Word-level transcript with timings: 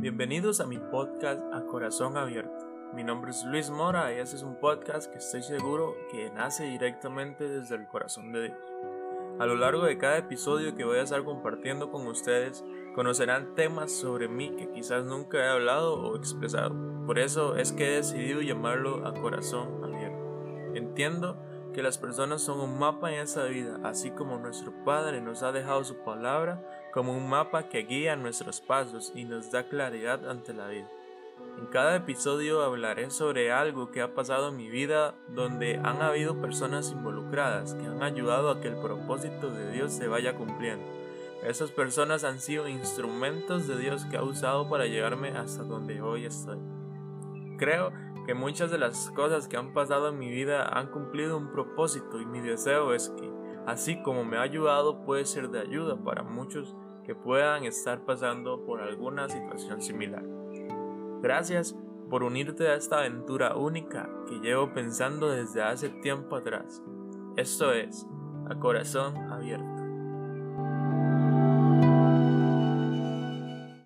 Bienvenidos 0.00 0.60
a 0.60 0.66
mi 0.66 0.78
podcast 0.78 1.42
A 1.52 1.66
Corazón 1.66 2.16
Abierto. 2.16 2.66
Mi 2.94 3.04
nombre 3.04 3.32
es 3.32 3.44
Luis 3.44 3.68
Mora 3.68 4.10
y 4.14 4.18
este 4.18 4.36
es 4.36 4.42
un 4.42 4.56
podcast 4.56 5.12
que 5.12 5.18
estoy 5.18 5.42
seguro 5.42 5.94
que 6.10 6.30
nace 6.30 6.64
directamente 6.64 7.46
desde 7.46 7.74
el 7.74 7.86
corazón 7.86 8.32
de 8.32 8.44
Dios. 8.44 8.58
A 9.38 9.44
lo 9.44 9.56
largo 9.56 9.84
de 9.84 9.98
cada 9.98 10.16
episodio 10.16 10.74
que 10.74 10.86
voy 10.86 10.96
a 10.96 11.02
estar 11.02 11.22
compartiendo 11.22 11.90
con 11.90 12.06
ustedes, 12.06 12.64
conocerán 12.94 13.54
temas 13.54 13.92
sobre 13.92 14.26
mí 14.26 14.56
que 14.56 14.70
quizás 14.70 15.04
nunca 15.04 15.36
he 15.36 15.48
hablado 15.50 16.00
o 16.00 16.16
expresado. 16.16 16.74
Por 17.04 17.18
eso 17.18 17.56
es 17.56 17.72
que 17.72 17.88
he 17.88 17.96
decidido 17.96 18.40
llamarlo 18.40 19.06
A 19.06 19.12
Corazón 19.12 19.84
Abierto. 19.84 20.72
Entiendo 20.74 21.36
que 21.74 21.82
las 21.82 21.98
personas 21.98 22.40
son 22.40 22.58
un 22.60 22.78
mapa 22.78 23.12
en 23.12 23.20
esa 23.20 23.44
vida, 23.44 23.78
así 23.84 24.12
como 24.12 24.38
nuestro 24.38 24.72
Padre 24.82 25.20
nos 25.20 25.42
ha 25.42 25.52
dejado 25.52 25.84
su 25.84 25.98
palabra 25.98 26.62
como 26.92 27.12
un 27.12 27.28
mapa 27.28 27.68
que 27.68 27.84
guía 27.84 28.16
nuestros 28.16 28.60
pasos 28.60 29.12
y 29.14 29.24
nos 29.24 29.50
da 29.50 29.68
claridad 29.68 30.28
ante 30.28 30.52
la 30.52 30.68
vida. 30.68 30.88
En 31.58 31.66
cada 31.66 31.96
episodio 31.96 32.62
hablaré 32.62 33.10
sobre 33.10 33.52
algo 33.52 33.90
que 33.90 34.00
ha 34.02 34.14
pasado 34.14 34.48
en 34.48 34.56
mi 34.56 34.68
vida 34.70 35.14
donde 35.28 35.80
han 35.82 36.02
habido 36.02 36.40
personas 36.40 36.90
involucradas 36.90 37.74
que 37.74 37.86
han 37.86 38.02
ayudado 38.02 38.50
a 38.50 38.60
que 38.60 38.68
el 38.68 38.76
propósito 38.76 39.50
de 39.50 39.70
Dios 39.72 39.92
se 39.92 40.08
vaya 40.08 40.36
cumpliendo. 40.36 40.84
Esas 41.44 41.70
personas 41.70 42.24
han 42.24 42.38
sido 42.38 42.68
instrumentos 42.68 43.66
de 43.66 43.78
Dios 43.78 44.04
que 44.04 44.16
ha 44.16 44.22
usado 44.22 44.68
para 44.68 44.86
llegarme 44.86 45.30
hasta 45.30 45.62
donde 45.62 46.02
hoy 46.02 46.26
estoy. 46.26 46.58
Creo 47.56 47.92
que 48.26 48.34
muchas 48.34 48.70
de 48.70 48.78
las 48.78 49.10
cosas 49.10 49.48
que 49.48 49.56
han 49.56 49.72
pasado 49.72 50.08
en 50.08 50.18
mi 50.18 50.30
vida 50.30 50.68
han 50.68 50.88
cumplido 50.88 51.36
un 51.36 51.50
propósito 51.50 52.20
y 52.20 52.26
mi 52.26 52.40
deseo 52.40 52.94
es 52.94 53.08
que, 53.10 53.30
así 53.66 54.02
como 54.02 54.24
me 54.24 54.36
ha 54.36 54.42
ayudado, 54.42 55.04
puede 55.04 55.24
ser 55.24 55.50
de 55.50 55.60
ayuda 55.60 55.96
para 55.96 56.22
muchos 56.22 56.76
que 57.04 57.14
puedan 57.14 57.64
estar 57.64 58.04
pasando 58.04 58.64
por 58.64 58.80
alguna 58.80 59.28
situación 59.28 59.82
similar. 59.82 60.24
Gracias 61.22 61.76
por 62.08 62.22
unirte 62.22 62.68
a 62.68 62.74
esta 62.74 62.98
aventura 62.98 63.56
única 63.56 64.08
que 64.28 64.40
llevo 64.40 64.72
pensando 64.72 65.30
desde 65.30 65.62
hace 65.62 65.88
tiempo 65.88 66.36
atrás. 66.36 66.82
Esto 67.36 67.72
es, 67.72 68.06
a 68.48 68.58
corazón 68.58 69.16
abierto. 69.16 69.79